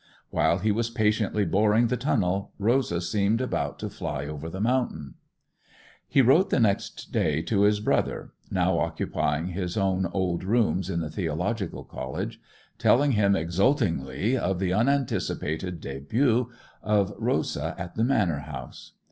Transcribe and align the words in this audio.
While 0.31 0.57
he 0.57 0.71
was 0.71 0.89
patiently 0.89 1.45
boring 1.45 1.85
the 1.85 1.95
tunnel 1.95 2.53
Rosa 2.57 3.01
seemed 3.01 3.39
about 3.39 3.77
to 3.77 3.87
fly 3.87 4.25
over 4.25 4.49
the 4.49 4.59
mountain. 4.59 5.13
He 6.07 6.23
wrote 6.23 6.49
the 6.49 6.59
next 6.59 7.11
day 7.11 7.43
to 7.43 7.61
his 7.61 7.79
brother, 7.79 8.31
now 8.49 8.79
occupying 8.79 9.49
his 9.49 9.77
own 9.77 10.07
old 10.07 10.43
rooms 10.43 10.89
in 10.89 11.01
the 11.01 11.11
theological 11.11 11.83
college, 11.83 12.41
telling 12.79 13.11
him 13.11 13.35
exultingly 13.35 14.35
of 14.35 14.57
the 14.57 14.73
unanticipated 14.73 15.79
début 15.79 16.47
of 16.81 17.13
Rosa 17.19 17.75
at 17.77 17.93
the 17.93 18.03
manor 18.03 18.39
house. 18.39 18.93